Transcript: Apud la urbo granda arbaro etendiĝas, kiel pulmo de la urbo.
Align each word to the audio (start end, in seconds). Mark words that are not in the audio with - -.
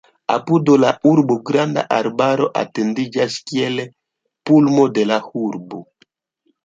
Apud 0.35 0.69
la 0.83 0.93
urbo 1.09 1.35
granda 1.49 1.83
arbaro 1.99 2.47
etendiĝas, 2.63 3.37
kiel 3.51 3.79
pulmo 4.51 4.87
de 4.97 5.05
la 5.13 5.21
urbo. 5.51 5.83